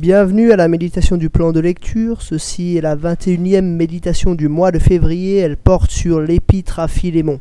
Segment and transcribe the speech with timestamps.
[0.00, 2.22] Bienvenue à la méditation du plan de lecture.
[2.22, 5.36] Ceci est la 21e méditation du mois de février.
[5.36, 7.38] Elle porte sur l'épître à Philémon.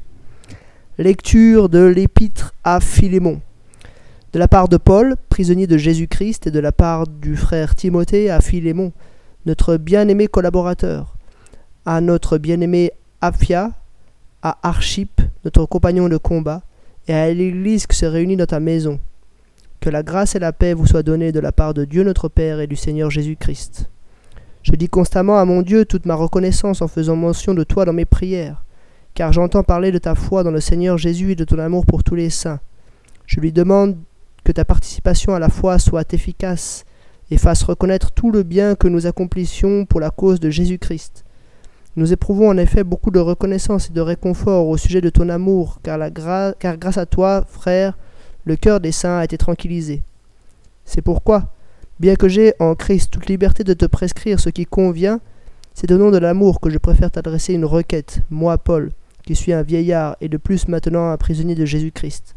[0.97, 3.39] Lecture de l'épître à Philémon.
[4.33, 8.29] De la part de Paul, prisonnier de Jésus-Christ, et de la part du frère Timothée
[8.29, 8.91] à Philémon,
[9.45, 11.15] notre bien-aimé collaborateur,
[11.85, 13.71] à notre bien-aimé Aphia,
[14.41, 16.63] à Archip, notre compagnon de combat,
[17.07, 18.99] et à l'Église qui se réunit dans ta maison
[19.79, 22.27] que la grâce et la paix vous soient données de la part de Dieu notre
[22.27, 23.89] Père et du Seigneur Jésus-Christ.
[24.61, 27.93] Je dis constamment à mon Dieu toute ma reconnaissance en faisant mention de toi dans
[27.93, 28.63] mes prières,
[29.13, 32.03] car j'entends parler de ta foi dans le Seigneur Jésus et de ton amour pour
[32.03, 32.59] tous les saints.
[33.25, 33.95] Je lui demande
[34.43, 36.83] que ta participation à la foi soit efficace
[37.31, 41.23] et fasse reconnaître tout le bien que nous accomplissions pour la cause de Jésus-Christ.
[41.95, 45.79] Nous éprouvons en effet beaucoup de reconnaissance et de réconfort au sujet de ton amour,
[45.83, 45.99] car,
[46.59, 47.97] car grâce à toi, frère,
[48.49, 50.01] le cœur des saints a été tranquillisé.
[50.83, 51.53] C'est pourquoi,
[51.99, 55.19] bien que j'ai en Christ toute liberté de te prescrire ce qui convient,
[55.75, 58.89] c'est au nom de l'amour que je préfère t'adresser une requête, moi Paul,
[59.23, 62.35] qui suis un vieillard et de plus maintenant un prisonnier de Jésus-Christ.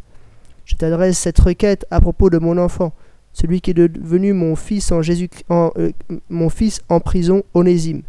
[0.67, 2.93] Je t'adresse cette requête à propos de mon enfant,
[3.33, 5.93] celui qui est devenu mon fils en, Jésus, en, euh,
[6.29, 8.03] mon fils en prison, Onésime.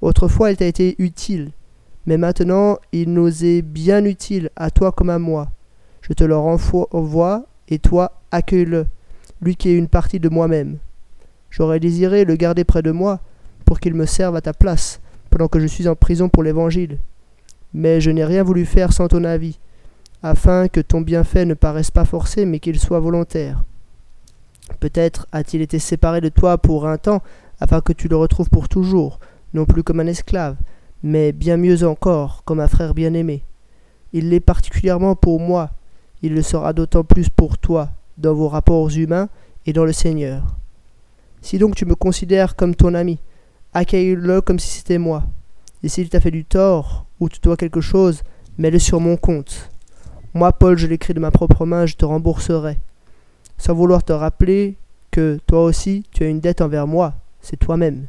[0.00, 1.52] Autrefois il t'a été utile,
[2.04, 5.52] mais maintenant il nous est bien utile à toi comme à moi.
[6.12, 8.84] Je te le renvoie, et toi, accueille-le,
[9.40, 10.76] lui qui est une partie de moi-même.
[11.48, 13.20] J'aurais désiré le garder près de moi,
[13.64, 16.98] pour qu'il me serve à ta place, pendant que je suis en prison pour l'Évangile.
[17.72, 19.58] Mais je n'ai rien voulu faire sans ton avis,
[20.22, 23.64] afin que ton bienfait ne paraisse pas forcé, mais qu'il soit volontaire.
[24.80, 27.22] Peut-être a-t-il été séparé de toi pour un temps,
[27.58, 29.18] afin que tu le retrouves pour toujours,
[29.54, 30.56] non plus comme un esclave,
[31.02, 33.44] mais bien mieux encore, comme un frère bien-aimé.
[34.12, 35.70] Il l'est particulièrement pour moi,
[36.22, 39.28] il le sera d'autant plus pour toi, dans vos rapports humains
[39.66, 40.56] et dans le Seigneur.
[41.40, 43.18] Si donc tu me considères comme ton ami,
[43.74, 45.24] accueille-le comme si c'était moi.
[45.82, 48.22] Et s'il t'a fait du tort, ou tu dois quelque chose,
[48.58, 49.70] mets-le sur mon compte.
[50.34, 52.78] Moi, Paul, je l'écris de ma propre main, je te rembourserai.
[53.58, 54.76] Sans vouloir te rappeler
[55.10, 58.06] que toi aussi, tu as une dette envers moi, c'est toi-même.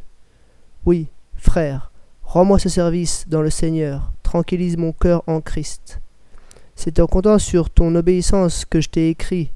[0.85, 1.91] Oui, frère,
[2.23, 5.99] rends-moi ce service dans le Seigneur, tranquillise mon cœur en Christ.
[6.75, 9.51] C'est en comptant sur ton obéissance que je t'ai écrit,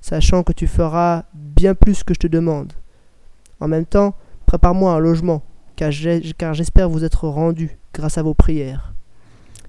[0.00, 2.72] sachant que tu feras bien plus que je te demande.
[3.60, 4.14] En même temps,
[4.46, 5.42] prépare-moi un logement,
[5.76, 8.94] car j'espère vous être rendu grâce à vos prières.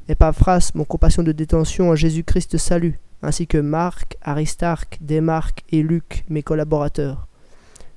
[0.07, 6.25] Epaphras, mon compassion de détention en Jésus-Christ salue, ainsi que Marc, Aristarque, Démarque et Luc,
[6.29, 7.27] mes collaborateurs.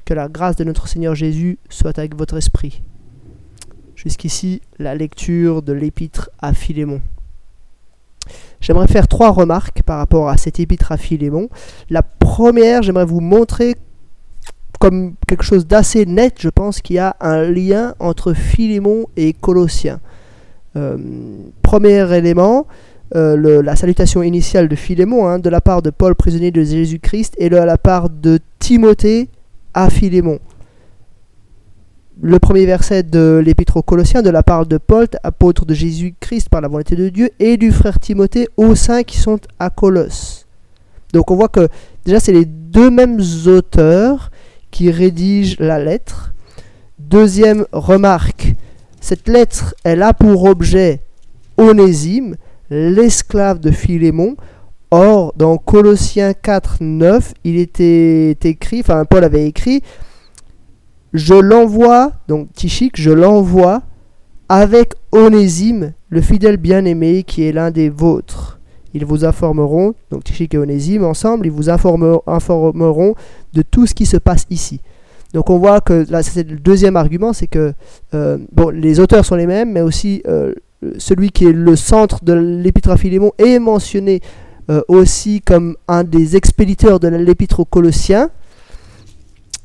[0.04, 2.82] Que la grâce de notre Seigneur Jésus soit avec votre esprit.
[3.94, 7.00] Jusqu'ici, la lecture de l'épître à Philémon.
[8.62, 11.48] J'aimerais faire trois remarques par rapport à cet épître à Philémon.
[11.90, 13.74] La première, j'aimerais vous montrer
[14.78, 19.32] comme quelque chose d'assez net, je pense qu'il y a un lien entre Philémon et
[19.32, 20.00] Colossiens.
[20.74, 20.96] Euh,
[21.62, 22.66] premier élément,
[23.14, 27.34] euh, la salutation initiale de Philémon, hein, de la part de Paul, prisonnier de Jésus-Christ,
[27.38, 29.28] et de la part de Timothée
[29.74, 30.40] à Philémon
[32.20, 36.48] le premier verset de l'Épître aux Colossiens de la part de Paul, apôtre de Jésus-Christ
[36.48, 40.46] par la volonté de Dieu, et du frère Timothée aux saints qui sont à Colosse.
[41.12, 41.68] Donc on voit que
[42.04, 44.30] déjà c'est les deux mêmes auteurs
[44.70, 46.32] qui rédigent la lettre.
[46.98, 48.54] Deuxième remarque,
[49.00, 51.00] cette lettre, elle a pour objet
[51.56, 52.36] Onésime,
[52.70, 54.36] l'esclave de Philémon.
[54.90, 59.82] Or, dans Colossiens 4, 9, il était écrit, enfin Paul avait écrit,
[61.12, 63.82] je l'envoie, donc Tichik, je l'envoie
[64.48, 68.60] avec Onésime, le fidèle bien-aimé qui est l'un des vôtres.
[68.94, 73.14] Ils vous informeront, donc Tichik et Onésime ensemble, ils vous informeront
[73.54, 74.81] de tout ce qui se passe ici.
[75.32, 77.72] Donc on voit que là c'est le deuxième argument, c'est que
[78.14, 78.38] euh,
[78.75, 80.52] les auteurs sont les mêmes, mais aussi euh,
[80.98, 84.20] celui qui est le centre de l'épître à Philémon est mentionné
[84.70, 88.31] euh, aussi comme un des expéditeurs de l'épître aux Colossiens.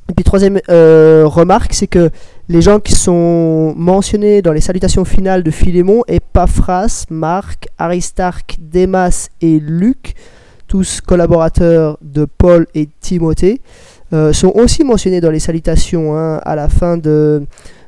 [0.09, 2.09] Et puis troisième euh, remarque, c'est que
[2.47, 9.29] les gens qui sont mentionnés dans les salutations finales de Philémon, Epaphras, Marc, Aristarque, Démas
[9.41, 10.15] et Luc,
[10.67, 13.61] tous collaborateurs de Paul et Timothée,
[14.13, 17.45] euh, sont aussi mentionnés dans les salutations hein, à la fin de,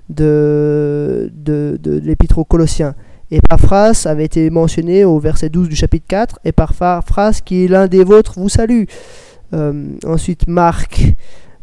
[0.09, 1.31] de,
[2.03, 2.95] l'épître aux Colossiens.
[3.31, 6.39] Epaphras avait été mentionné au verset 12 du chapitre 4.
[6.43, 8.83] Epaphras, qui est l'un des vôtres, vous salue.
[9.53, 11.13] Euh, ensuite, Marc,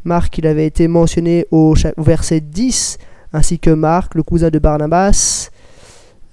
[0.06, 2.98] Marc, il avait été mentionné au, verset 10,
[3.32, 5.50] ainsi que Marc, le cousin de Barnabas.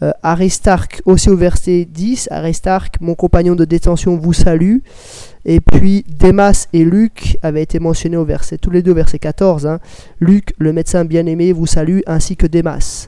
[0.04, 4.78] Euh, Aristarque, aussi au verset 10, Aristarque, mon compagnon de détention, vous salue.
[5.46, 9.66] Et puis Démas et Luc avaient été mentionnés au verset, tous les deux verset 14.
[9.66, 9.80] Hein.
[10.20, 13.08] Luc, le médecin bien-aimé, vous salue, ainsi que Démas.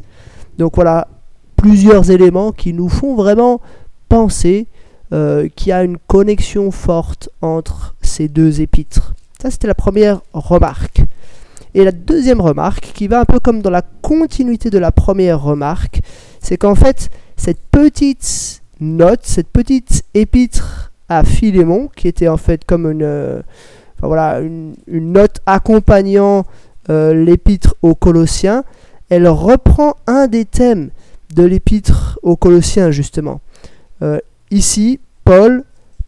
[0.57, 1.07] Donc voilà,
[1.55, 3.61] plusieurs éléments qui nous font vraiment
[4.09, 4.67] penser
[5.13, 9.13] euh, qu'il y a une connexion forte entre ces deux épîtres.
[9.45, 11.03] Ça, c'était la première remarque.
[11.75, 15.39] Et la deuxième remarque, qui va un peu comme dans la continuité de la première
[15.39, 15.99] remarque,
[16.41, 22.65] c'est qu'en fait, cette petite note, cette petite épître à Philémon, qui était en fait
[22.65, 23.43] comme une, euh,
[24.01, 26.43] voilà, une, note accompagnant
[26.89, 28.63] euh, l'épître aux Colossiens,
[29.09, 30.89] elle reprend un des thèmes
[31.35, 33.41] de l'épître aux Colossiens, justement.
[34.01, 34.17] Euh,
[34.49, 35.65] ici, Paul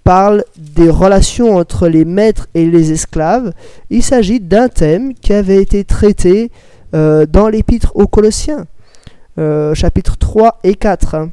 [0.07, 3.51] parle des relations entre les maîtres et les esclaves.
[3.89, 6.49] Il s'agit d'un thème qui avait été traité
[6.93, 8.67] dans l'épître aux Colossiens,
[9.35, 11.27] chapitres 3 et 4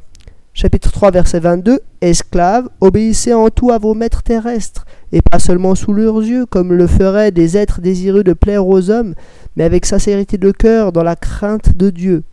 [0.53, 5.75] chapitre 3, verset 22, Esclaves, obéissez en tout à vos maîtres terrestres, et pas seulement
[5.75, 9.15] sous leurs yeux, comme le feraient des êtres désireux de plaire aux hommes,
[9.55, 12.23] mais avec sincérité de cœur, dans la crainte de Dieu.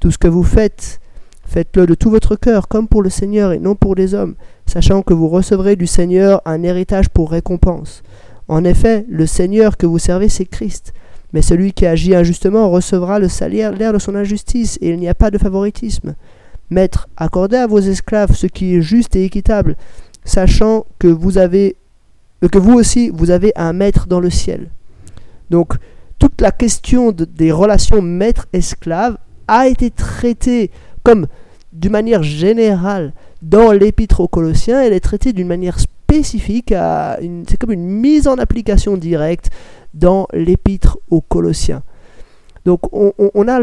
[0.00, 1.00] Tout ce que vous faites,
[1.46, 4.34] faites-le de tout votre cœur, comme pour le Seigneur et non pour les hommes,
[4.70, 8.04] sachant que vous recevrez du Seigneur un héritage pour récompense.
[8.46, 10.92] En effet, le Seigneur que vous servez, c'est Christ.
[11.32, 15.14] Mais celui qui agit injustement recevra le salaire de son injustice, et il n'y a
[15.14, 16.14] pas de favoritisme.
[16.70, 19.76] Maître, accordez à vos esclaves ce qui est juste et équitable,
[20.24, 21.74] sachant que vous avez
[22.44, 24.70] euh, que vous aussi vous avez un maître dans le ciel.
[25.50, 25.74] Donc
[26.20, 29.18] toute la question des relations maître-esclave
[29.48, 30.70] a été traitée
[31.02, 31.26] comme
[31.72, 33.12] d'une manière générale
[33.42, 36.74] dans l'épître aux Colossiens, elle est traitée d'une manière spécifique,
[37.48, 39.50] c'est comme une mise en application directe
[39.94, 41.82] dans l'épître aux Colossiens.
[42.64, 43.60] Donc on, a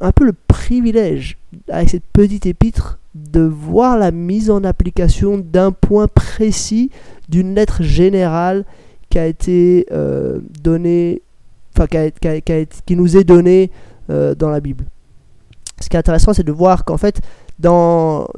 [0.00, 1.38] un peu le privilège,
[1.68, 6.90] avec cette petite épître, de voir la mise en application d'un point précis
[7.28, 8.64] d'une lettre générale
[9.10, 11.22] qui a été euh, donnée,
[11.76, 13.70] enfin qui, nous est donnée
[14.10, 14.84] euh, dans la Bible.
[15.80, 17.20] Ce qui est intéressant, c'est de voir qu'en fait,
[17.58, 18.28] dans,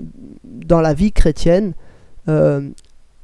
[0.68, 1.72] la vie chrétienne,
[2.28, 2.68] euh,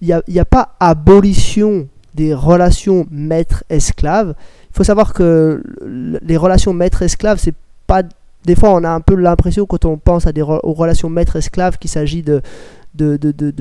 [0.01, 4.35] il n'y a, pas abolition des relations maître-esclave.
[4.71, 7.55] Il faut savoir que les relations maître-esclave, c'est
[7.87, 8.03] pas
[8.47, 12.23] des fois, on a un peu l'impression, quand on pense aux relations maître-esclave, qu'il s'agit
[12.23, 12.41] de,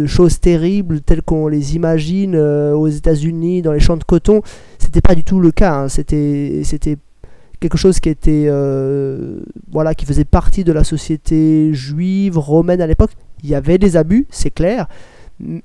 [0.06, 4.42] choses terribles telles qu'on les imagine euh, aux États-Unis, dans les champs de coton.
[4.78, 5.74] C'était pas du tout le cas.
[5.74, 5.90] Hein.
[5.90, 6.98] C'était
[7.66, 9.40] quelque chose qui était, euh,
[9.72, 13.12] voilà, qui faisait partie de la société juive, romaine à l'époque.
[13.44, 14.88] Il y avait des abus, c'est clair.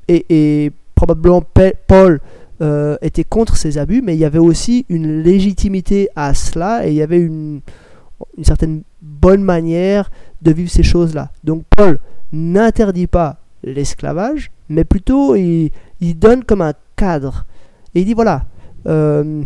[0.09, 1.43] Et, probablement
[1.87, 2.21] Paul
[2.63, 6.91] euh, était contre ces abus, mais il y avait aussi une légitimité à cela et
[6.91, 7.61] il y avait une,
[8.37, 10.11] une certaine bonne manière
[10.41, 11.31] de vivre ces choses-là.
[11.45, 11.99] Donc Paul
[12.33, 15.71] n'interdit pas l'esclavage, mais plutôt il,
[16.01, 17.47] donne comme un cadre.
[17.95, 18.45] Et il dit voilà,
[18.87, 19.43] euh,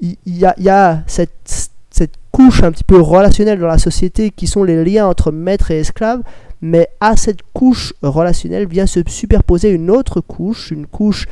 [0.00, 4.84] il, y a, cette, couche un petit peu relationnelle dans la société qui sont les
[4.84, 6.22] liens entre maître et esclave,
[6.60, 11.26] mais à cette couche relationnelle vient se superposer une autre couche, une couche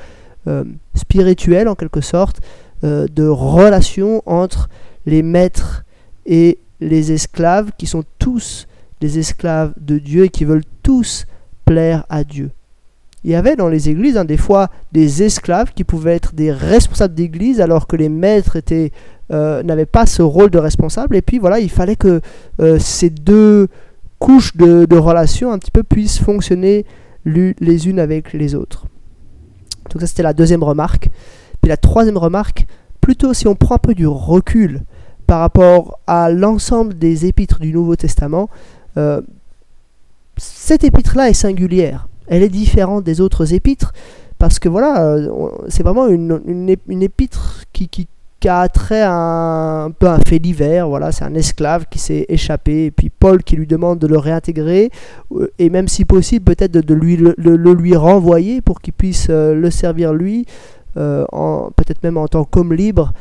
[0.47, 0.65] euh,
[0.95, 2.41] spirituelle en quelque sorte,
[2.85, 4.69] euh, de relation entre
[5.07, 5.85] les maîtres
[6.27, 8.67] et les esclaves qui sont tous
[9.01, 11.27] des esclaves de Dieu et qui veulent tous
[11.65, 12.51] plaire à Dieu.
[13.25, 16.53] Il y avait dans les églises hein, des fois des esclaves qui pouvaient être des
[16.53, 18.59] responsables d'église alors que les maîtres
[19.33, 21.17] euh, n'avaient pas ce rôle de responsable.
[21.17, 22.21] Et puis voilà, il fallait que
[22.61, 23.69] euh, ces deux
[24.19, 26.85] couches de, de, relations un petit peu puissent fonctionner
[27.25, 28.87] les unes avec les autres.
[29.91, 31.09] Donc ça c'était la deuxième remarque.
[31.63, 32.67] Puis la troisième remarque,
[33.01, 34.83] plutôt si on prend un peu du recul
[35.27, 38.51] par rapport à l'ensemble des épîtres du Nouveau Testament,
[38.99, 39.23] euh,
[40.37, 42.07] cette épître-là est singulière.
[42.27, 43.93] Elle est différente des autres épîtres
[44.39, 48.09] parce que voilà, euh, c'est vraiment une, une, épître qui, qui,
[48.47, 50.87] a trait à un, peu un fait divers.
[50.87, 54.19] Voilà, c'est un esclave qui s'est échappé et puis Paul qui lui demande de le
[54.19, 54.91] réintégrer
[55.33, 57.35] euh, et même si possible peut-être de, lui, le,
[57.73, 60.45] lui renvoyer pour qu'il puisse le servir lui,
[60.95, 63.13] peut-être même en tant qu'homme libre.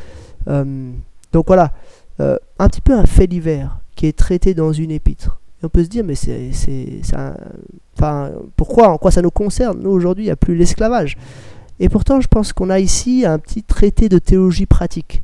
[0.46, 1.72] donc voilà,
[2.20, 5.40] euh, un petit peu un fait divers qui est traité dans une épître.
[5.64, 6.52] Et on peut se dire, mais c'est,
[7.96, 9.80] enfin, pourquoi, en quoi ça nous concerne?
[9.82, 11.18] Nous, aujourd'hui, il n'y a plus l'esclavage.
[11.80, 15.24] Et pourtant, je pense qu'on a ici un petit traité de théologie pratique.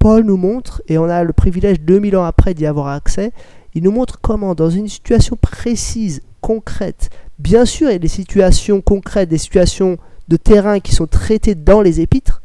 [0.00, 3.30] Paul nous montre, et on a le privilège 2000 ans après d'y avoir accès,
[3.74, 8.08] il nous montre comment, dans une situation précise, concrète, bien sûr, il y a des
[8.08, 9.96] situations concrètes, des situations
[10.28, 12.42] de terrain qui sont traitées dans les épîtres,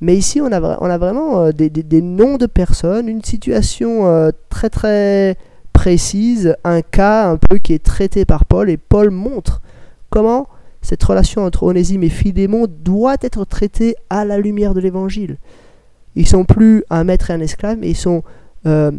[0.00, 4.06] mais ici, on a, on a vraiment euh, des, des, noms de personnes, une situation
[4.06, 5.36] euh, très très
[5.78, 9.62] précise, un cas un peu qui est traité par Paul, et Paul montre
[10.10, 10.48] comment
[10.82, 15.36] cette relation entre Onésime et Philémon doit être traitée à la lumière de l'évangile.
[16.16, 18.24] Ils sont plus un maître et un esclave, mais ils sont
[18.66, 18.90] euh,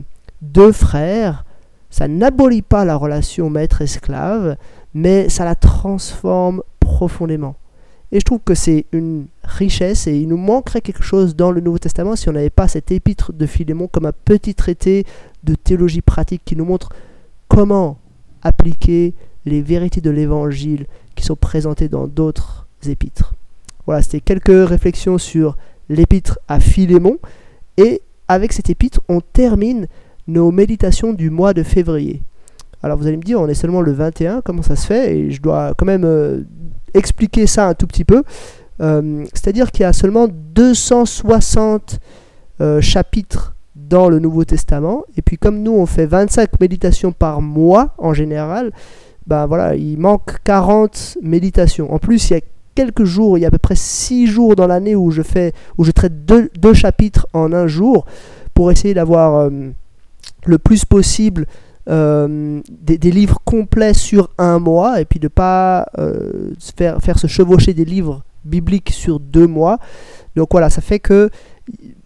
[0.41, 1.43] deux frères.
[1.89, 4.55] Ça n'abolit pas la relation maître-esclave,
[4.93, 7.55] mais ça la transforme profondément.
[8.13, 11.59] Et je trouve que c'est une richesse et il nous manquerait quelque chose dans le
[11.59, 15.05] Nouveau Testament si on n'avait pas cet épître de Philémon comme un petit traité
[15.43, 16.89] de théologie pratique qui nous montre
[17.47, 17.97] comment
[18.41, 19.13] appliquer
[19.45, 23.33] les vérités de l'Évangile qui sont présentées dans d'autres épîtres.
[23.85, 25.57] Voilà, c'était quelques réflexions sur
[25.89, 27.17] l'épître à Philémon.
[27.77, 29.87] Et avec cet épître, on termine
[30.27, 32.21] nos méditations du mois de février.
[32.83, 35.17] Alors vous allez me dire, on est seulement le 21, comment ça se fait?
[35.17, 36.43] Et je dois quand même euh,
[36.93, 38.23] expliquer ça un tout petit peu.
[38.81, 41.99] Euh, c'est-à-dire qu'il y a seulement 260
[42.61, 43.55] euh, chapitres
[43.89, 45.03] dans le Nouveau Testament.
[45.17, 48.71] Et puis comme nous, on fait 25 méditations par mois en général,
[49.27, 51.93] ben voilà, il manque 40 méditations.
[51.93, 52.41] En plus, il y a
[52.75, 55.53] quelques jours, il y a à peu près 6 jours dans l'année où je fais,
[55.77, 58.05] où je traite deux, chapitres en un jour
[58.53, 59.49] pour essayer d'avoir euh,
[60.45, 61.45] le plus possible
[61.89, 67.27] euh, des, livres complets sur un mois et puis de pas euh, faire, faire se
[67.27, 69.79] chevaucher des livres bibliques sur deux mois.
[70.35, 71.29] Donc voilà, ça fait que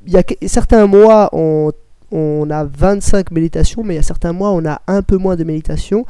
[0.06, 1.72] il y a certains mois on,
[2.50, 5.44] a 25 méditations, mais il y a certains mois on a un peu moins de
[5.44, 6.06] méditations.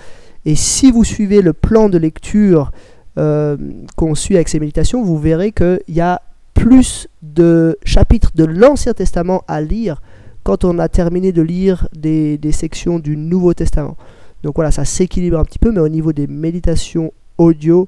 [0.46, 2.72] Et si vous suivez le plan de lecture
[3.18, 3.56] euh,
[3.96, 6.22] qu'on suit avec ces méditations, vous verrez qu'il y a
[6.54, 10.02] plus de chapitres de l'Ancien Testament à lire
[10.44, 13.98] quand on a terminé de lire des, sections du Nouveau Testament.
[14.44, 17.88] Donc voilà, ça s'équilibre un petit peu, mais au niveau des méditations audio,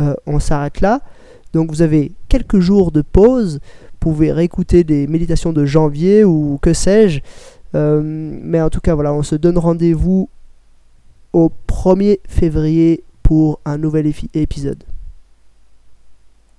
[0.00, 1.00] euh, on s'arrête là.
[1.54, 3.60] Donc vous avez quelques jours de pause,
[4.12, 7.20] pouvez réécouter des méditations de janvier ou que sais-je.
[7.74, 10.28] Euh, mais en tout cas, voilà, on se donne rendez-vous
[11.32, 14.84] au 1er février pour un nouvel épisode.